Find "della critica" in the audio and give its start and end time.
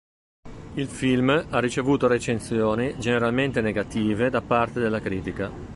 4.79-5.51